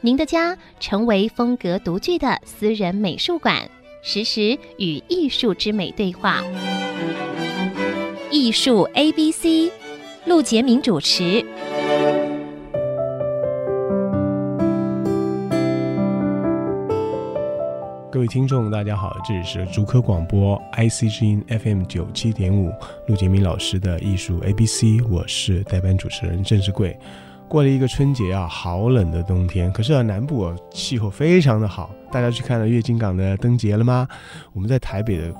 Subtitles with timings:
[0.00, 3.68] 您的家成为风格独具的私人美术馆，
[4.00, 6.40] 实时与艺术之美对话。
[8.30, 9.72] 艺术 A B C，
[10.24, 11.44] 陆杰明主持。
[18.12, 22.70] 各位听众，大家好，这里是竹科广播 IC 之音 FM 九七点五，
[23.08, 26.96] 陆杰明老师的艺术 A B C，我是代班主持人郑志贵。
[27.48, 29.72] 过了一个春节啊，好冷的冬天。
[29.72, 31.90] 可是啊，南部啊气候非常的好。
[32.12, 34.06] 大家去看了月津港的灯节了吗？
[34.52, 35.32] 我们在台北的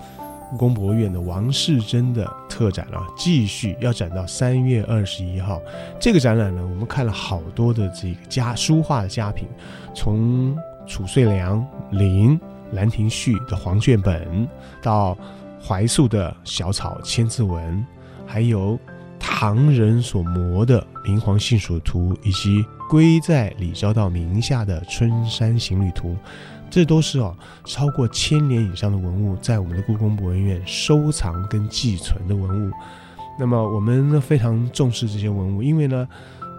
[0.50, 5.60] 故宫博物院的王世贞的特展啊，继续要展到三月二十一号。
[6.00, 9.46] 这个展览呢，我们看了好多的这个家书画的家品，
[9.94, 12.40] 从褚遂良、林、
[12.72, 14.48] 兰亭序的黄卷本，
[14.82, 15.16] 到
[15.62, 17.84] 怀素的小草千字文，
[18.26, 18.78] 还有。
[19.40, 26.08] 唐人所摹的《明皇幸蜀图》，以及归在李昭道名下的《春山行旅图》，
[26.68, 27.32] 这都是哦
[27.64, 32.72] 超过千年以上的文物，在我们的故宫博物院收藏跟寄存的文物。
[33.38, 36.08] 那么我们呢非常重视这些文物，因为呢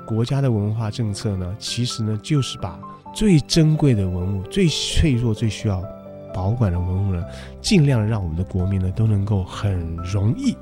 [0.07, 2.79] 国家的文化政策呢，其实呢就是把
[3.13, 5.83] 最珍贵的文物、最脆弱、最需要
[6.33, 7.21] 保管的文物呢，
[7.59, 10.55] 尽量让我们的国民呢都能够很容易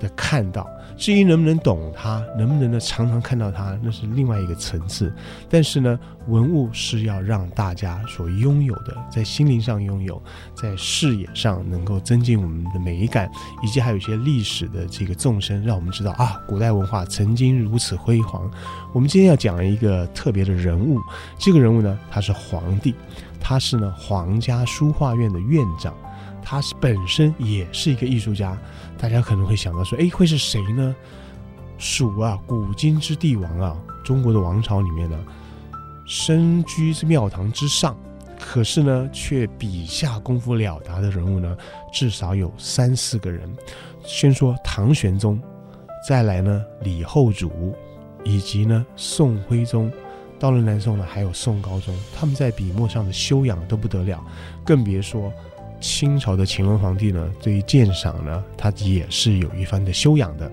[0.00, 0.68] 的看到。
[0.96, 5.12] 至于能不能懂它，能不能呢常常看到它，那是另外一个层次。
[5.48, 5.98] 但是呢，
[6.28, 10.22] 文物是要让大家所拥有的，在心灵上拥有，
[10.54, 13.30] 在视野上能够增进我们的美感，
[13.62, 18.50] 以及还有一些历史的这个纵深，让我们知道啊，古代文化曾经如此辉煌。
[18.92, 20.98] 我们今天要讲一个特别的人物，
[21.38, 22.94] 这个人物呢，他是皇帝，
[23.40, 25.94] 他是呢皇家书画院的院长。
[26.52, 28.58] 他本身也是一个艺术家，
[28.98, 30.94] 大家可能会想到说，哎，会是谁呢？
[31.78, 33.74] 蜀啊，古今之帝王啊，
[34.04, 35.18] 中国的王朝里面呢，
[36.06, 37.96] 身居庙堂之上，
[38.38, 41.56] 可是呢，却笔下功夫了得的人物呢，
[41.90, 43.50] 至少有三四个人。
[44.04, 45.40] 先说唐玄宗，
[46.06, 47.74] 再来呢李后主，
[48.24, 49.90] 以及呢宋徽宗，
[50.38, 54.22] 到了南宋呢，还有宋高宗，他们在笔墨上的修养都不得了，
[54.66, 55.32] 更别说。
[55.82, 60.50] 清朝的乾隆皇帝呢，对于鉴赏呢，他也是有一番的修养的。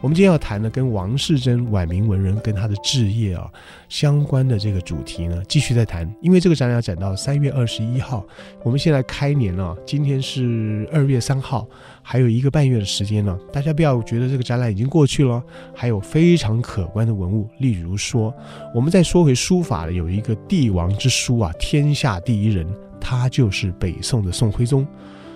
[0.00, 3.50] 我们今天要谈的跟王世贞晚明文人跟他的志业啊
[3.88, 6.08] 相关的这个主题呢，继续再谈。
[6.22, 8.24] 因为这个展览要展到三月二十一号，
[8.62, 11.66] 我们现在开年了，今天是二月三号，
[12.00, 13.36] 还有一个半月的时间呢。
[13.52, 15.42] 大家不要觉得这个展览已经过去了，
[15.74, 18.32] 还有非常可观的文物，例如说，
[18.72, 22.64] 我们再说回书法的，有一个帝王之书啊，天下第一人。
[23.10, 24.86] 他就是北宋的宋徽宗，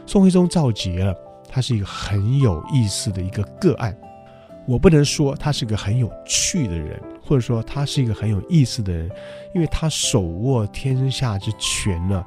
[0.05, 1.17] 宋徽宗造节了，
[1.49, 3.97] 他是一个很有意思的一个个案。
[4.67, 9.11] 我不能说他是个很有趣的人，或者说他是一个很有意思的人，
[9.55, 12.23] 因为他手握天下之权呢，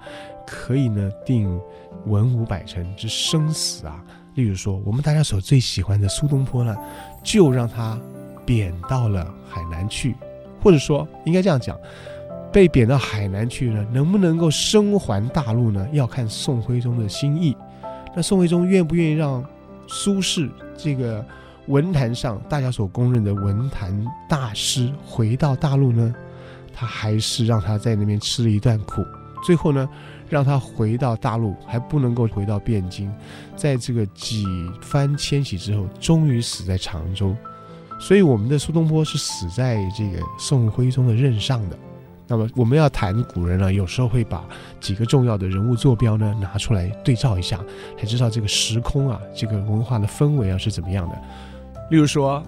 [0.47, 1.61] 可以呢定
[2.07, 4.03] 文武百臣之生死啊。
[4.33, 6.75] 例如说，我们大家所最喜欢的苏东坡呢，
[7.21, 8.01] 就让他
[8.47, 10.15] 贬到了海南去，
[10.59, 11.79] 或者说应该这样讲。
[12.55, 15.85] 被贬到海南去了，能不能够生还大陆呢？
[15.91, 17.53] 要看宋徽宗的心意。
[18.15, 19.43] 那宋徽宗愿不愿意让
[19.87, 21.21] 苏轼这个
[21.67, 23.93] 文坛上大家所公认的文坛
[24.29, 26.15] 大师回到大陆呢？
[26.73, 29.03] 他还是让他在那边吃了一段苦。
[29.43, 29.89] 最后呢，
[30.29, 33.11] 让他回到大陆，还不能够回到汴京，
[33.57, 34.45] 在这个几
[34.81, 37.35] 番迁徙之后，终于死在常州。
[37.99, 41.77] 所以我们的苏东坡是死在这个宋徽宗的任上的。
[42.27, 44.43] 那么我们要谈古人呢，有时候会把
[44.79, 47.63] 几个重要的人物坐标呢拿出来对照一下，
[47.97, 51.15] 才知道这个时空啊，这个文化的氛围啊是怎么样的。
[51.91, 52.41] 例如说，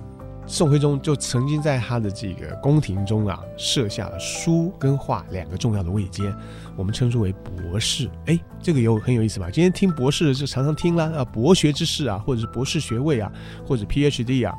[0.48, 6.34] 宋徽宗就曾经在他的这个宫廷中啊设下了书跟画两个重要的位阶，
[6.76, 8.10] 我们称之为博士。
[8.26, 9.50] 哎，这个有很有意思吧？
[9.52, 13.32] 今天听博士就常常听啦啊，博学之士啊，或者是博士学位啊，
[13.68, 14.56] 或者 PhD 啊。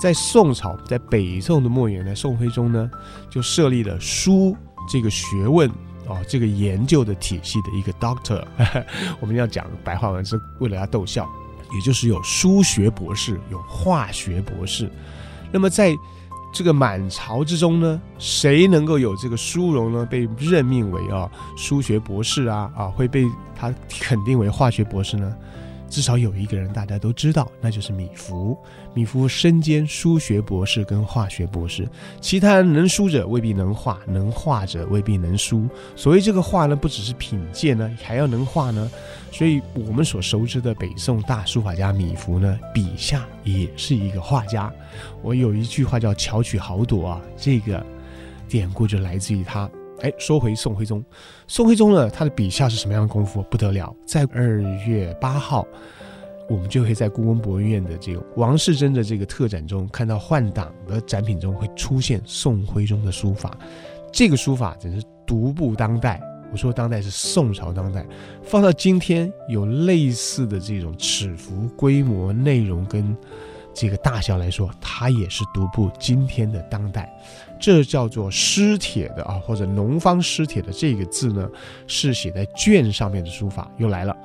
[0.00, 2.90] 在宋朝，在北宋的末年呢，宋徽宗呢
[3.28, 4.56] 就设立了书
[4.88, 5.74] 这个学问啊、
[6.08, 8.42] 哦，这个研究的体系的一个 Doctor，
[9.20, 11.28] 我们要讲白话文是为了要逗笑，
[11.74, 14.90] 也就是有书学博士，有化学博士。
[15.52, 15.94] 那么在
[16.52, 20.06] 这个满朝之中呢，谁能够有这个殊荣呢？
[20.06, 23.24] 被任命为啊书学博士啊啊，会被
[23.54, 25.36] 他肯定为化学博士呢？
[25.90, 28.56] 至少有一个人大家都知道，那就是米芾。
[28.94, 31.86] 米芾身兼书学博士跟化学博士，
[32.20, 35.68] 其他人能书者未必能画，能画者未必能书。
[35.96, 38.90] 所谓这个画呢，不只是品鉴呢，还要能画呢。
[39.32, 44.72] 所以我们所熟知的北宋大书法家米芾呢，笔下也是一个画家。
[45.22, 47.84] 我有一句话叫“巧取豪夺”啊，这个
[48.48, 49.68] 典故就来自于他。
[50.02, 51.04] 哎，说回宋徽宗，
[51.46, 53.42] 宋徽宗呢，他的笔下是什么样的功夫？
[53.50, 55.66] 不得了，在二月八号，
[56.48, 63.56] 我们就会在故宫博物院的这个王世贞的这个特展中，看到换档的展品中会出现宋徽宗的书法。
[64.12, 66.20] 这个书法真是独步当代。
[66.52, 68.04] 我说当代是宋朝当代，
[68.42, 73.16] 放到今天有类似的这种尺幅、规模、内容跟
[73.72, 77.10] 这个大小来说，它也是独步今天的当代。
[77.60, 81.48] 这叫做湿帖的啊，或者农方湿帖的这个字呢，
[81.86, 83.70] 是写在绢上面的书法。
[83.76, 84.16] 又来了，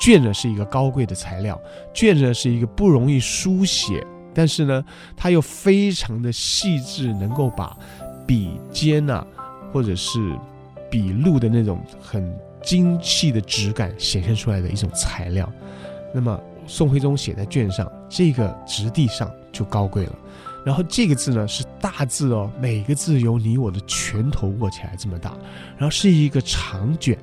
[0.00, 1.60] 绢呢是一个高贵的材料，
[1.94, 4.04] 绢呢是一个不容易书写，
[4.34, 4.84] 但是呢，
[5.16, 7.76] 它又非常的细致，能够把
[8.26, 9.24] 笔尖呐、
[9.72, 10.18] 或者是
[10.90, 15.48] 笔录的那种很精细的质感显现出来的一种材料。
[16.12, 20.12] 那么宋徽宗写在卷上，这个质地上就高贵了。
[20.64, 25.32] 然后这个字呢是大字哦，每个字有你我的拳头握起来这么大，
[25.76, 27.18] 然后是一个长卷，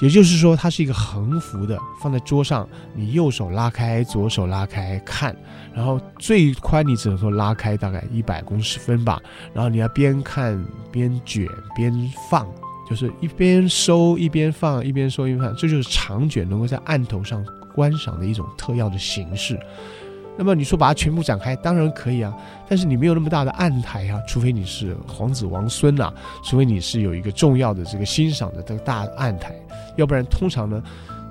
[0.00, 5.36] 也就是说它是一个横幅的，放在桌上，你右手拉开，左手拉开看，
[5.74, 9.20] 然后最宽你只能说拉开大概一百公尺分吧，
[9.52, 11.92] 然后你要边看边卷边
[12.30, 12.48] 放，
[12.88, 17.44] 就是一边收一边放，一边收一边放，这就是长卷能够在案头上
[17.74, 19.58] 观赏的一种特要的形式。
[20.38, 22.30] 那么你说把它全部展开，当然可以啊，
[22.68, 26.12] 但是你没有那么大的案台啊，除非你是皇子王孙呐，
[26.44, 29.54] 除非你是有一个重要的这个欣赏的这个大案台，
[29.96, 30.82] 要不然通常呢，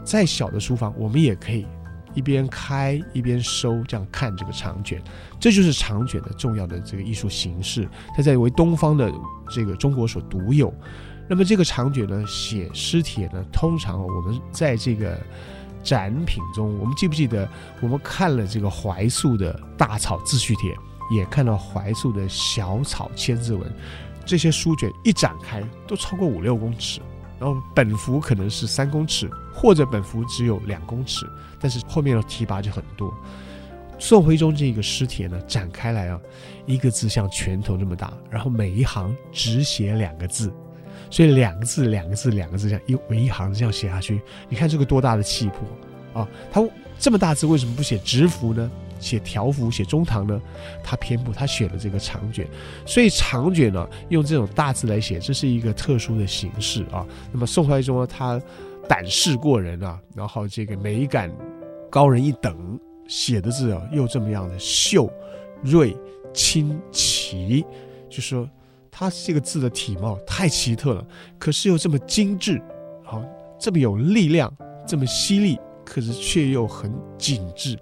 [0.03, 1.67] 再小的书房我们也可以
[2.15, 4.99] 一边开一边收，这样看这个长卷，
[5.39, 7.87] 这就是长卷的重要的这个艺术形式，
[8.17, 9.11] 它在为东方的
[9.51, 10.73] 这个中国所独有。
[11.27, 15.17] 那么这个长卷呢，写诗帖呢，通常我们在这个。
[15.85, 17.47] 展品中，我们记不记得
[17.79, 20.75] 我们看了这个怀素的大草自序帖，
[21.11, 23.71] 也看到怀素的小草千字文，
[24.25, 26.99] 这些书卷一展开都超过五六公尺，
[27.39, 31.23] 然后本幅可能是三公尺，或者本幅只有两公尺，
[31.59, 33.13] 但是后面的提拔就很多。
[33.99, 36.19] 宋徽宗这个诗帖呢，展开来啊，
[36.65, 40.51] 一个字像拳头这么大，然后每一行只写两个字。
[41.09, 46.27] 所以两个字，两个字，两个字，这样一为一行这样写下去，你看这个多大的气魄啊！
[46.51, 46.65] 他
[46.99, 48.69] 这么大字为什么不写直幅呢？
[48.99, 50.41] 写条幅，写中堂呢？
[50.83, 52.47] 他偏不，他选了这个长卷。
[52.85, 57.05] 所以长卷呢，用这种大字来写，这是一个特殊的形式啊。
[57.31, 58.41] 那么宋徽宗呢，他
[58.87, 61.31] 胆识过人啊，然后这个美感
[61.89, 65.11] 高人一等，写的字啊又这么样的秀、
[65.61, 65.95] 锐、
[66.33, 67.63] 清、奇，
[68.09, 68.49] 就说。
[68.97, 71.05] 它这个字的体貌太奇特了，
[71.37, 72.61] 可是又这么精致，
[73.03, 73.21] 好，
[73.59, 74.49] 这么有力量，
[74.87, 77.77] 这么犀利，可是却又很紧致。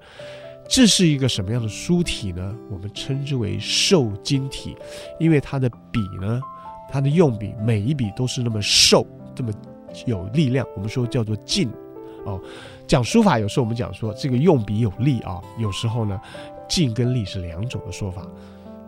[0.68, 2.56] 这是一个什么样的书体呢？
[2.68, 4.76] 我们称之为瘦金体，
[5.20, 6.42] 因为它的笔呢，
[6.92, 9.06] 它的用笔每一笔都是那么瘦，
[9.36, 9.54] 这么
[10.08, 10.66] 有力量。
[10.76, 11.70] 我们说叫做劲
[12.26, 12.42] 哦。
[12.88, 16.20] 讲书法有时候我们讲说这个用笔有力啊，有时候呢，
[16.68, 18.26] 劲跟力是两种的说法。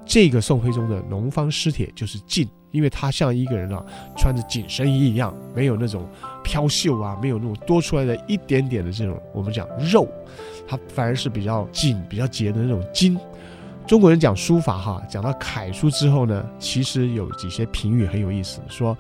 [0.05, 3.83] 这个宋徽宗的农方湿帖就是劲，因为他像一个人啊，
[4.15, 6.07] 穿着紧身衣一样，没有那种
[6.43, 10.07] 飘袖啊，没有那种多出来的一点点的这种我们讲肉，
[10.67, 13.17] 他反而是比较紧、比较结的那种筋。
[13.87, 18.97] 中国人讲书法哈，讲到楷书之后呢，其实有几些评语很有意思，说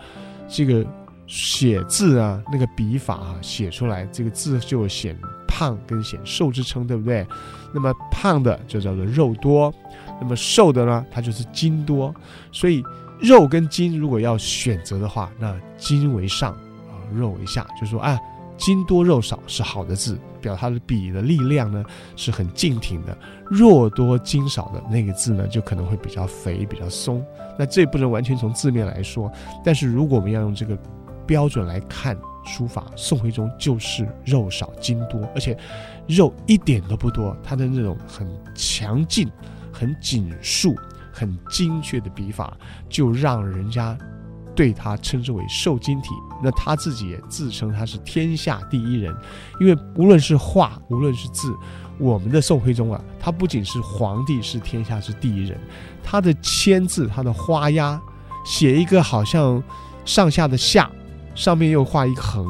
[0.47, 0.85] 这个
[1.27, 7.25] 写字啊，那个笔法啊，写出来这个字就显胖跟显瘦之称，对不对？
[7.73, 9.73] 那么胖的就叫做肉多。
[10.19, 12.13] 那么瘦的呢，它就是筋多，
[12.51, 12.83] 所以
[13.19, 18.19] 肉跟筋如果要选择的话，那筋为上啊，肉为下，就是说啊，
[18.57, 21.83] 筋多肉少是好的字，表它的笔的力量呢
[22.15, 23.17] 是很劲挺的。
[23.49, 27.23] 肉多筋少的那个字呢，就可能会比较肥，比较松。
[27.59, 29.31] 那这不能完全从字面来说，
[29.63, 30.77] 但是如果我们要用这个
[31.25, 35.57] 标准来看书法，宋徽宗就是肉少筋多，而且
[36.07, 39.29] 肉一点都不多，他的那种很强劲。
[39.75, 40.73] 很紧束、
[41.11, 42.55] 很精确的笔法，
[42.87, 43.97] 就让人家
[44.55, 46.11] 对他称之为瘦金体。
[46.41, 49.13] 那他自己也自称他是天下第一人，
[49.59, 51.53] 因为无论是画，无论是字，
[51.97, 55.59] 我们的宋徽宗啊，他不仅是皇帝，是天下之第一人，
[56.01, 57.99] 他的签字，他的花押，
[58.45, 59.61] 写一个好像
[60.05, 60.89] 上下的下，
[61.35, 62.47] 上面又画一个横，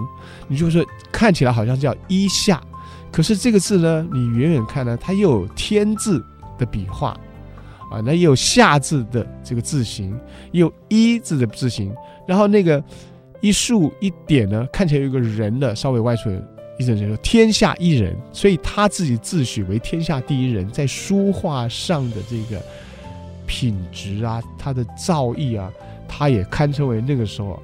[0.47, 2.61] 你就说看起来好像叫一下，
[3.11, 6.23] 可是这个字呢，你远远看呢，它又有天字
[6.57, 7.09] 的笔画，
[7.91, 10.17] 啊，那也有下字的这个字形，
[10.51, 11.93] 也有一字的字形，
[12.27, 12.83] 然后那个
[13.41, 16.29] 一竖一点呢，看起来有个人的稍微外出。
[16.77, 22.61] 一整人说天下一人，所以他自己自诩为天下第一人，在书画上的这个
[23.47, 25.71] 品质啊，他的造诣啊，
[26.05, 27.57] 他也堪称为那个时候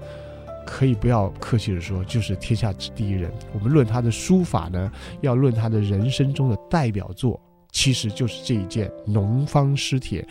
[0.66, 3.30] 可以不要客气的说，就是天下第一人。
[3.52, 7.38] 我们论他的书法呢，要论他的人生中的代表作，
[7.72, 10.22] 其实就是这一件《农方诗帖》，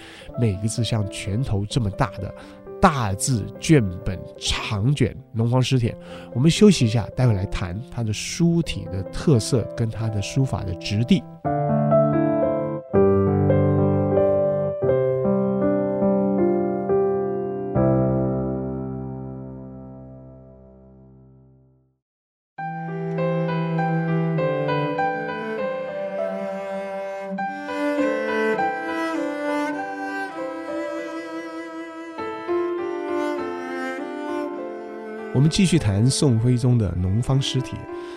[0.41, 2.33] 每个字像拳头这么大的。
[2.81, 5.93] 大字卷本长卷《农方诗帖》，
[6.33, 11.23] 我们休息一下，待会来谈它的书体的特色跟它的书法的质地。
[35.51, 37.73] 继续谈宋徽宗的《农方诗帖》。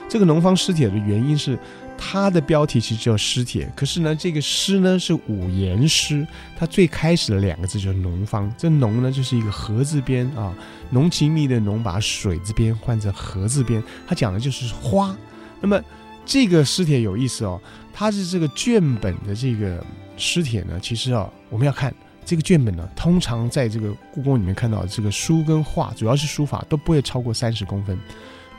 [0.07, 1.57] 这个《农方诗帖》的原因是，
[1.97, 6.25] 它的标题其实叫“诗帖”，可是呢，这个“诗”呢是五言诗，
[6.57, 8.53] 它最开始的两个字就是“农方”。
[8.55, 10.53] 这“农”呢就是一个“禾”字边啊，
[10.91, 15.15] 浓情蜜的“浓”把“水”字边换成“禾”字边，它讲的就是花。
[15.59, 15.81] 那么
[16.25, 17.59] 这个诗帖有意思哦，
[17.91, 19.83] 它是这个卷本的这个
[20.15, 21.93] 诗帖呢，其实啊，我们要看。
[22.25, 27.98] 这个卷本呢，通常在这个故宫里面看到这个书跟画，主要是书法，都不会超过三十公分，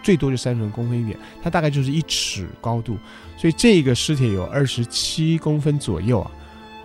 [0.02, 1.18] 最多就三十公分一点。
[1.42, 2.97] 它大概就是一尺高度，
[3.37, 6.30] 所以这个尸帖有二十七公分左右啊。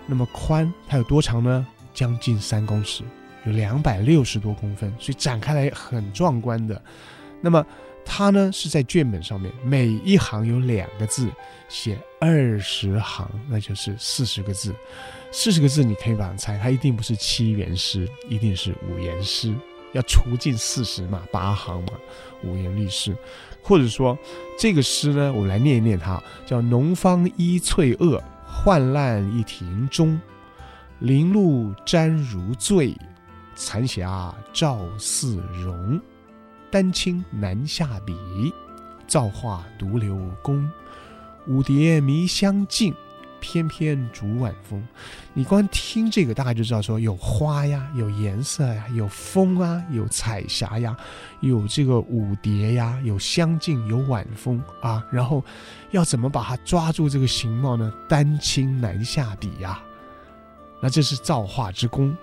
[0.06, 1.66] 那么宽，它有多长呢？
[1.92, 3.02] 将近三公尺，
[3.44, 6.80] 有两百六十多公分，所以展开来很壮观的。
[7.40, 7.64] 那么
[8.04, 11.30] 它呢是在卷本上面，每一行有两个字，
[11.68, 14.74] 写二十行，那就是四十个字。
[15.32, 19.54] 四十个字，你可以把它猜，它一定不是七言诗，一定是五言诗，
[19.92, 21.92] 要除尽四十嘛，八行嘛，
[22.42, 23.16] 五言律诗，
[23.62, 24.18] 或者说
[24.58, 28.20] 这个诗呢，我们来念一念它，叫“农方依翠萼，
[28.64, 30.20] 涣烂一庭中，
[30.98, 32.96] 林露沾如醉，
[33.54, 36.00] 残霞照似融，
[36.70, 38.14] 丹青难下笔，
[39.06, 40.70] 造化独留功，
[41.46, 42.94] 舞蝶迷香径。”
[43.42, 44.86] 翩翩逐晚风，
[45.32, 50.94] 你光听这个大概就知道说有花呀，有颜色呀，有风啊，有彩霞呀，
[51.40, 55.02] 有这个舞蝶呀，有香径，有晚风啊。
[55.10, 55.42] 然后
[55.90, 57.90] 要怎么把它抓住这个形貌呢？
[58.06, 59.82] 丹青难下笔呀，
[60.82, 62.14] 那这是造化之功，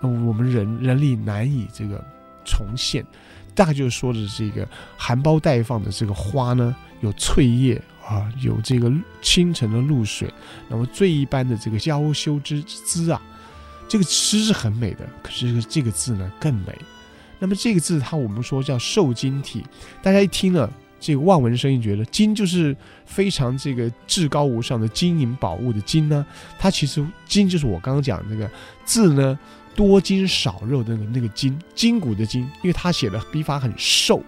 [0.00, 2.02] 那我们人人力难以这个
[2.44, 3.04] 重现。
[3.54, 7.80] 大概就是说的这个含苞待放的这个花呢，有翠叶。
[8.04, 10.28] 啊，有这个清晨的露水，
[10.68, 13.22] 那么醉一般的这个娇羞之姿啊，
[13.88, 15.08] 这个诗是很美的。
[15.22, 16.76] 可是这个字呢更美。
[17.38, 19.64] 那么这个字它我们说叫瘦金体，
[20.02, 20.68] 大家一听了
[20.98, 26.26] 这个望文生义，觉得金就是非常这个至高无上的金银宝物的金呢。
[26.58, 28.50] 它其实金就是我刚刚讲的那个
[28.84, 29.38] 字呢，
[29.74, 34.22] 多筋少肉的那个那个筋，筋骨的筋，因为他写的笔法很瘦。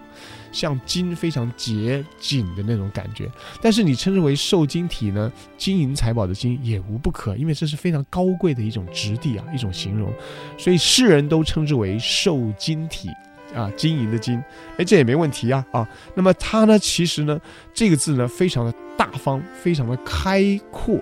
[0.51, 3.29] 像金非常结紧的那种感觉，
[3.61, 10.09] 但是你称之为瘦金体呢，金银财宝的金也无不可，因为这是非常高贵的一种质地啊，一种形容，
[10.57, 13.09] 所以世人都称之为瘦金体
[13.53, 14.41] 啊，金银的金，
[14.77, 15.85] 哎，这也没问题啊啊。
[16.15, 17.37] 那么它呢，其实呢，
[17.73, 20.97] 这个字呢，非常的大方，非常的开阔，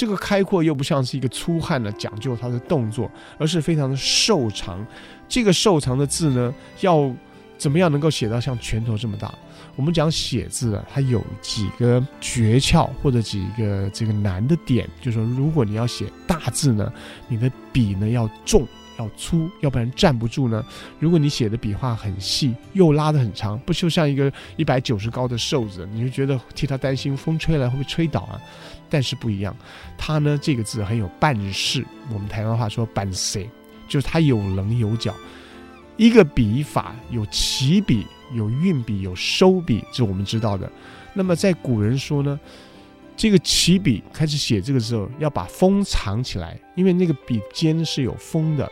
[0.00, 4.82] 这个开阔又不像是一个粗汉的讲究它的动作，而是非常的瘦长。
[5.28, 7.14] 这个瘦长的字呢，要。
[7.58, 9.30] 怎么样能够写到像拳头这么大？
[9.76, 16.90] 我们讲写字啊，它有几个诀窍或者几个这个难的点，就是说，如果你要写大字呢，
[17.28, 18.66] 你的笔呢要重
[19.00, 20.64] 要粗，要不然站不住呢。
[20.98, 28.40] 如果你写的笔画很细，又拉得很长，不就像一个一百九十高的瘦子，你就觉得替他担心风吹来会不会吹倒啊？
[28.90, 29.56] 但是不一样，
[29.96, 33.46] 他呢这个字很有办事，我们台湾话说办事，
[33.88, 35.14] 就是它有棱有角。
[35.96, 40.70] 一个笔法有起笔、有运笔、有收笔，这我们知道的。
[41.12, 42.40] 那么在古人说呢，
[43.20, 48.66] 这个起笔开始写这个时候要把锋藏起来，因为那个笔尖是有锋的。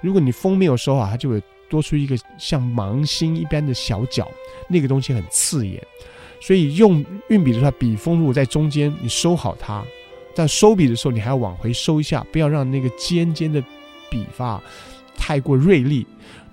[0.00, 1.40] 如果你锋没有收好，它就会
[1.70, 4.28] 多出一个像芒星一般的小角，
[4.68, 5.80] 那个东西很刺眼。
[6.40, 9.84] 所以用运笔的时候，笔锋如果在中间，你收好它，
[10.34, 13.62] 在收笔的时候，你还要往回收一下，不要让那个尖尖的
[14.10, 14.60] 笔法
[15.16, 16.04] 太过锐利。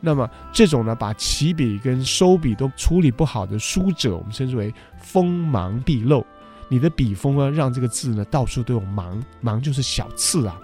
[0.02, 6.24] 那么这种呢，把起笔跟收笔都处理不好的书者，我们称之为锋芒毕露。
[6.70, 10.58] 你的笔锋呢，让这个字呢到处都有芒，芒就是小刺啊。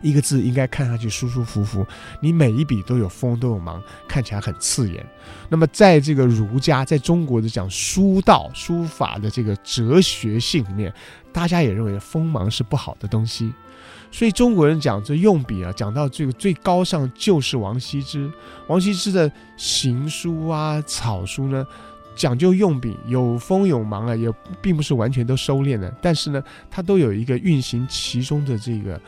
[0.00, 1.84] 一个字应该看上去舒舒服服，
[2.20, 5.04] 你每一笔都有锋都有芒，看起来很刺眼。
[5.48, 10.92] 那么在这个儒家在中国的讲书道书法的这个哲学性里面，
[11.32, 13.52] 大家也认为锋芒是不好的东西。
[14.12, 18.30] 所以中国人讲这用笔啊，讲到这个最高尚就是王羲之。
[18.68, 21.66] 王羲之的行书啊、草书呢，
[22.14, 29.00] 讲究用笔，有锋有芒啊，也并不是完全都收敛的，但是呢，它都有一个运行其中的这个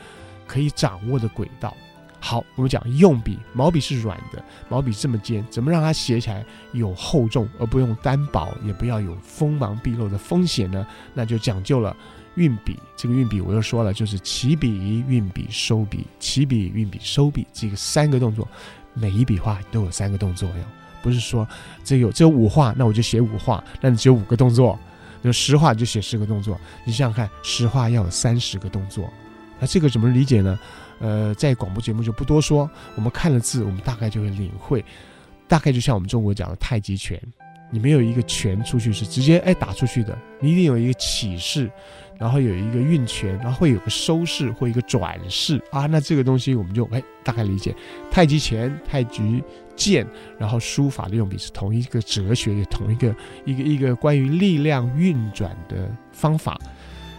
[0.46, 1.74] 可以掌握的轨道。
[2.20, 10.86] 好，我们讲用笔，毛笔是软的，毛笔这么尖，怎么让它写起来有厚重，而不用单薄，也不要有锋芒毕露的风险呢？
[11.12, 11.94] 那就讲究了。
[12.36, 18.48] 运笔，这个运笔我又说了，就是起笔、运笔、收笔，起笔、运笔、收笔，这个三个动作，
[18.92, 20.64] 每一笔画都有三个动作哟，
[21.04, 21.46] 不是说
[21.84, 24.74] 这有这有五画，那我就写五画，那你只有五个动作；
[25.20, 26.58] 有十画就写十个动作。
[26.86, 29.12] 你想想看，十画要有三十个动作，
[29.60, 30.58] 那这个怎么理解呢？
[31.00, 34.82] 呃，在广播节目就不多说，我们看了字，我们大概就会领会，
[35.46, 37.20] 大概就像我们中国讲的太极拳，
[37.70, 41.70] 你没有一个拳出去是直接哎打出去的，你一定有一个起势。
[42.18, 47.74] 然后有一个运权，然后会有个收势或一个转势啊，那这个东西我们就哎大概理解。
[48.10, 49.42] 太极拳、太极
[49.74, 50.06] 剑，
[50.38, 56.58] 然后书法的用笔是同一个哲学，也同一个一个一个关于力量运转的方法。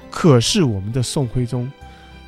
[0.10, 1.70] 可是我们的宋徽宗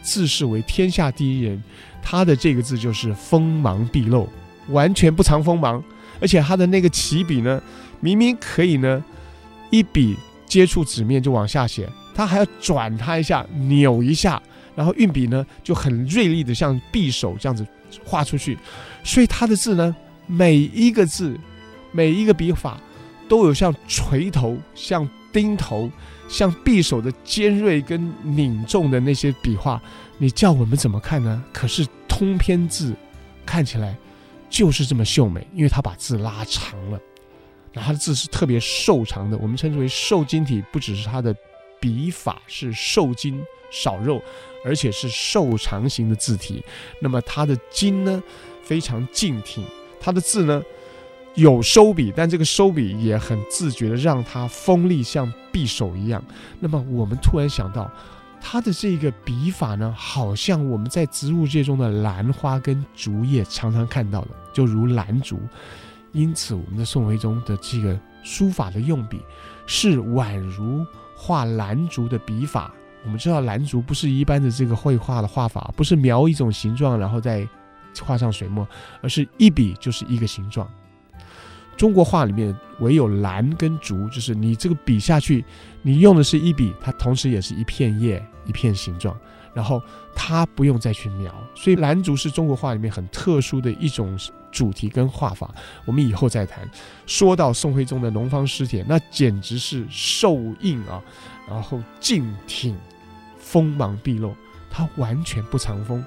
[0.01, 1.63] 自视为天下第一人，
[2.01, 4.27] 他的这个字就是锋芒毕露，
[4.67, 5.81] 完全不藏锋芒，
[6.19, 7.62] 而且他的那个起笔呢，
[8.01, 9.01] 明明可以呢
[9.69, 11.88] 一笔接触纸面就往下写。
[12.17, 14.41] 他还要转他一下，扭一下，
[14.75, 17.63] 然后运笔呢就很锐利的像匕首这样子
[18.03, 18.57] 画出去，
[19.03, 19.95] 所以他的字呢，
[20.25, 21.39] 每一个字，
[21.91, 22.81] 每一个笔法，
[23.29, 25.91] 都有像锤头、像钉头、
[26.27, 29.80] 像匕首的尖锐跟拧重的那些笔画。
[30.17, 31.43] 你叫我们怎么看呢？
[31.53, 32.95] 可是通篇字
[33.45, 33.95] 看起来
[34.49, 36.99] 就是这么秀美，因为他把字拉长了，
[37.71, 41.36] 然后他的字是特别瘦长的，我们称之为瘦金体，不只是他的。
[41.79, 44.21] 笔法是瘦金少肉，
[44.65, 46.63] 而且是瘦长型的字体。
[47.01, 48.21] 那么它的筋呢，
[48.63, 49.63] 非常劲挺。
[49.99, 50.61] 它的字呢，
[51.35, 56.23] 有收笔，但这个收笔也很自觉的让它锋利，像匕首一样。
[56.59, 57.91] 那么我们突然想到，
[58.39, 65.39] 它的这个笔法呢，好像我们在植物界中的兰花跟竹叶常常看到的，就如兰竹。
[66.13, 69.19] 因此，我们的宋徽宗的这个书法的用笔
[69.65, 70.85] 是宛如。
[71.19, 72.71] 画兰竹的笔法，
[73.03, 77.45] 我们知道兰竹不是一般的这个绘画的画法，不是描一种形状然后再
[78.06, 78.65] 画上水墨，
[79.01, 80.69] 而是一笔就是一个形状。
[81.75, 85.43] 中国画里面唯有兰跟竹，就是你这个笔下去，
[85.82, 89.17] 你用的是一笔，它同时也是一片叶、一片形状，
[89.58, 89.82] 然后
[90.13, 91.34] 它不用再去描。
[91.56, 94.15] 所以兰竹是中国画里面很特殊的一种。
[94.50, 95.54] 主题跟画法，
[95.86, 96.67] 我们以后再谈。
[97.06, 101.04] 说到宋徽宗的《农方诗帖》，那简直是瘦硬啊，
[101.48, 102.76] 然后劲挺，
[103.38, 104.34] 锋芒毕露。
[104.72, 106.04] 他完全不藏锋，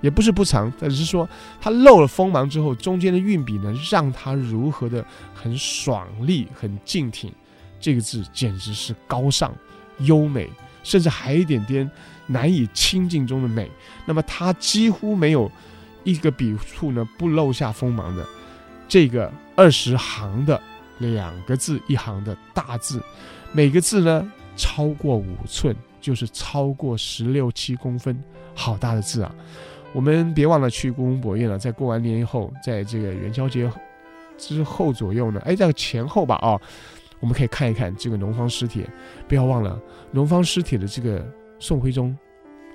[0.00, 1.28] 也不是不藏，只是说
[1.60, 7.30] 他露了锋芒之后，中间的运笔呢，让他如何的很爽利、很劲挺。
[7.78, 9.54] 这个字简直是高尚、
[9.98, 10.50] 优美，
[10.82, 11.88] 甚至还有一点点
[12.32, 13.70] 难以亲近中的美。
[14.06, 15.50] 那么他几乎没有。
[16.04, 18.26] 一个笔触呢，不露下锋芒的，
[18.88, 20.60] 这个二十行的
[20.98, 23.00] 两个字一行的大字，
[23.52, 28.20] 每个字呢超过五寸，就是超过十六七公分，
[28.52, 29.32] 好大的字啊！
[29.92, 33.70] 我们别忘了去故宫博物院了，在过完年以后，在这个元宵节
[34.36, 36.60] 之后左右呢，哎，在前后吧，啊，
[37.20, 38.82] 我们可以看一看这个《农方诗帖》，
[39.28, 39.76] 不要忘了
[40.10, 41.24] 《农方诗帖》的这个
[41.62, 42.16] 宋徽宗。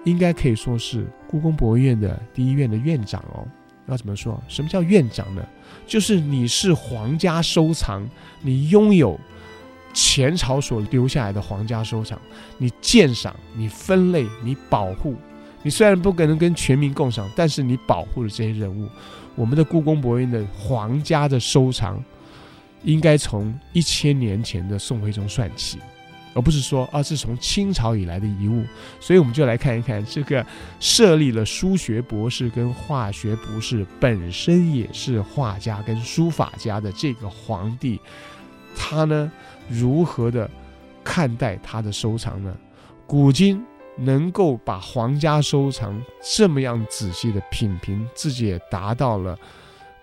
[0.06, 3.46] 应该可以说是故宫博物院的第一院的院长哦。
[3.88, 4.42] 要怎么说？
[4.48, 5.46] 什么叫院长呢？
[5.86, 8.08] 就是你是皇家收藏，
[8.42, 9.20] 你拥有
[9.94, 12.18] 前朝所留下来的皇家收藏，
[12.58, 15.16] 你鉴赏、你分类、你保护。
[15.64, 18.88] 你虽然不可能跟全民共赏，但是你保护了这些人物。
[19.36, 22.02] 我们的故宫博物院的皇家的收藏，
[22.84, 25.80] 应该从一千年前的宋徽宗算起。
[26.38, 28.64] 而不是说啊，是从清朝以来的遗物，
[29.00, 30.46] 所以我们就来看一看这个
[30.80, 38.00] 设立了书学博士跟化学博士，本身也是画家跟书法家的这个皇帝，
[38.76, 39.32] 他呢
[39.68, 40.48] 如何的
[41.04, 42.56] 看待他的收藏呢？
[43.08, 49.36] 古今能够把皇家收藏这么样仔细的品评，自己也达到了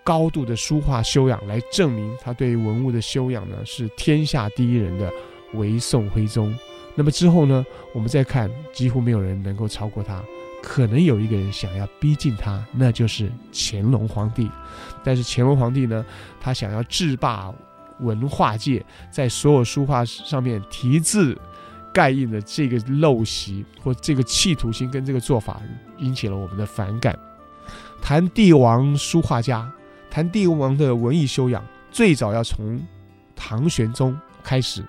[0.03, 5.09] 高度的书画修养，来证明他对于文物的修养呢是天下第一人的，
[5.53, 6.53] 为宋徽宗。
[6.95, 10.23] 那么之后呢，我们再看，几乎没有人能够超过他。
[10.63, 14.49] 可能有一个人想要逼近他，那就是乾隆皇帝。
[15.03, 16.03] 但是乾隆皇帝呢，
[16.39, 17.53] 他想要制霸
[17.99, 21.37] 文化界，在所有书画上面题字
[21.93, 25.61] 盖印的这个陋习或这个企图心跟这个做法，
[25.99, 27.17] 引起了我们的反感。
[28.01, 29.71] 谈帝王书画家，
[30.09, 32.81] 谈帝王的文艺修养，最早要从
[33.35, 34.83] 唐玄宗开始，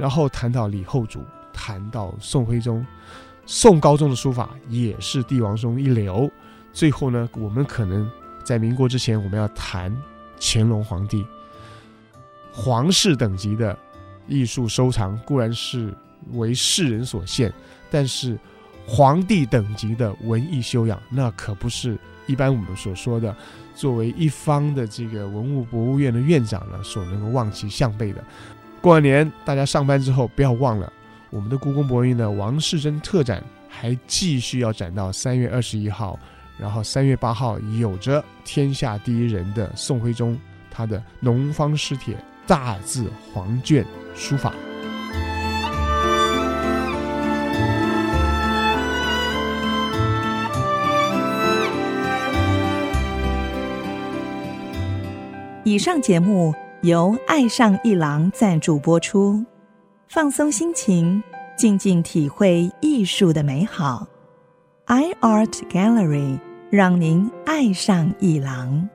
[0.00, 2.84] 然后谈到李后主，谈到宋徽宗。
[3.44, 6.30] 宋高宗的书法也是帝王中一流。
[6.72, 8.10] 最后呢，我们可能
[8.42, 9.94] 在民国之前，我们要谈
[10.40, 11.26] 乾隆皇帝。
[12.50, 13.76] 皇室等级的
[14.26, 15.92] 艺术收藏固然是
[16.32, 17.52] 为世人所限，
[17.90, 18.38] 但是
[18.86, 23.36] 皇帝等级的文艺修养，那可不是一般我们所说的
[23.74, 28.24] 作为一方的这个文物博物院的院长呢所能够望其项背的。
[28.80, 30.90] 过完年，大家上班之后不要忘了。
[31.28, 36.18] 我们的故宫博物院的王世贞特展还继续要展到三月二十一号，
[36.58, 40.38] 然后三月八号有着天下第一人的宋徽宗
[40.70, 42.16] 他的农方诗帖
[42.46, 44.54] 大字黄卷书法。
[55.64, 59.44] 以上节目由爱上一郎赞助播出。
[60.08, 61.22] 放松心情，
[61.56, 64.06] 静静体会艺术的美好。
[64.86, 66.38] iArt Gallery
[66.70, 68.88] 让您爱上一郎。